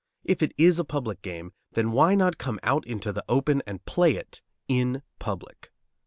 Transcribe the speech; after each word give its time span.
If 0.23 0.41
it 0.41 0.55
is 0.57 0.79
a 0.79 0.83
public 0.83 1.21
game, 1.21 1.53
then 1.73 1.91
why 1.91 2.15
not 2.15 2.39
come 2.39 2.59
out 2.63 2.87
into 2.87 3.13
the 3.13 3.23
open 3.29 3.61
and 3.67 3.85
play 3.85 4.15
it 4.15 4.41
in 4.67 5.03
public? 5.19 5.71